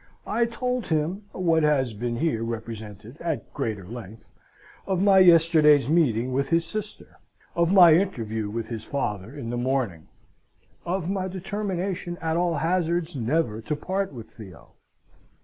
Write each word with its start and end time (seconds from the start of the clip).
I 0.25 0.45
told 0.45 0.87
him, 0.87 1.25
what 1.31 1.61
has 1.61 1.91
here 1.91 1.99
been 1.99 2.47
represented 2.47 3.17
at 3.21 3.53
greater 3.53 3.85
length, 3.87 4.31
of 4.87 4.99
my 4.99 5.19
yesterday's 5.19 5.87
meeting 5.87 6.33
with 6.33 6.49
his 6.49 6.65
sister; 6.65 7.19
of 7.55 7.71
my 7.71 7.93
interview 7.93 8.49
with 8.49 8.67
his 8.69 8.83
father 8.83 9.35
in 9.37 9.51
the 9.51 9.57
morning; 9.57 10.07
of 10.87 11.07
my 11.07 11.27
determination 11.27 12.17
at 12.19 12.35
all 12.35 12.55
hazards 12.55 13.15
never 13.15 13.61
to 13.61 13.75
part 13.75 14.11
with 14.11 14.31
Theo. 14.31 14.73